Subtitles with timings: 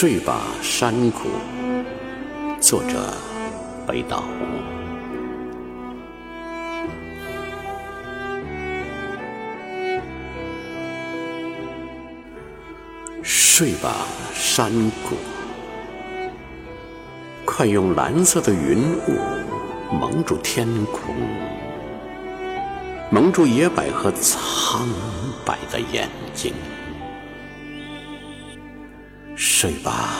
[0.00, 1.22] 睡吧，山谷。
[2.60, 3.12] 作者：
[3.84, 4.22] 北岛。
[13.24, 14.70] 睡吧，山
[15.02, 15.16] 谷。
[17.44, 18.78] 快用蓝色的云
[19.08, 19.18] 雾
[19.92, 21.12] 蒙住天空，
[23.10, 24.88] 蒙住野百合苍
[25.44, 26.54] 白的眼睛。
[29.40, 30.10] 睡吧，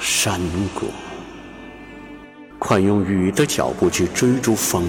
[0.00, 0.40] 山
[0.74, 0.86] 谷。
[2.58, 4.84] 快用雨的脚步去追逐风，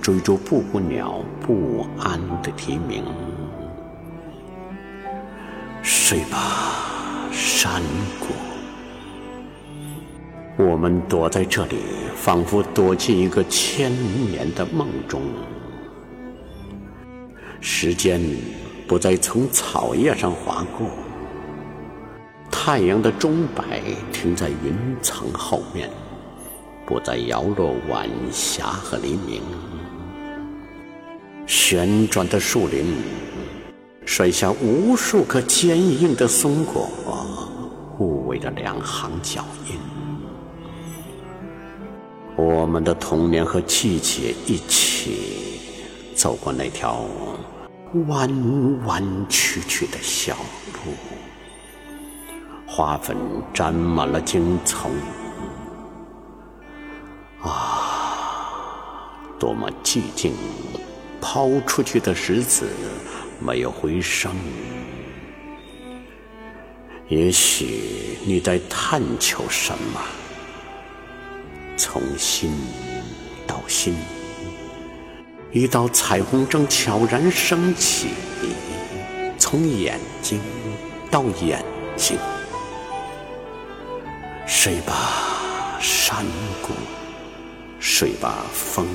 [0.00, 3.04] 追逐布谷鸟不安的啼鸣。
[5.82, 7.82] 睡吧，山
[8.18, 8.28] 谷。
[10.56, 11.76] 我们躲在这里，
[12.16, 13.92] 仿佛躲进一个千
[14.30, 15.20] 年的梦中。
[17.60, 18.18] 时间
[18.88, 20.88] 不再从草叶上划过。
[22.66, 23.78] 太阳的钟摆
[24.10, 25.90] 停在云层后面，
[26.86, 29.42] 不再摇落晚霞和黎明。
[31.46, 32.86] 旋转的树林
[34.06, 36.88] 甩下无数颗坚硬的松果，
[37.98, 39.78] 护卫着两行脚印。
[42.34, 45.60] 我们的童年和季节一起
[46.14, 47.04] 走过那条
[48.06, 50.34] 弯弯曲曲的小
[50.72, 50.94] 路。
[52.76, 53.16] 花粉
[53.52, 54.90] 沾满了荆丛，
[57.40, 59.06] 啊，
[59.38, 60.34] 多么寂静！
[61.20, 62.66] 抛出去的石子
[63.38, 64.34] 没有回声。
[67.06, 70.00] 也许你在探求什么？
[71.76, 72.50] 从心
[73.46, 73.94] 到心，
[75.52, 78.08] 一道彩虹正悄然升起，
[79.38, 80.40] 从眼睛
[81.08, 81.64] 到眼
[81.94, 82.18] 睛。
[84.64, 86.24] 睡吧，山
[86.62, 86.72] 谷；
[87.78, 88.86] 睡吧，风。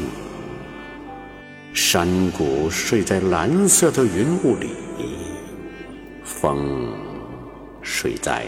[1.76, 4.72] 山谷睡在蓝色的云雾里，
[6.24, 6.92] 风
[7.84, 8.48] 睡在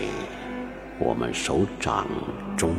[0.97, 2.07] 我们手掌
[2.57, 2.73] 中。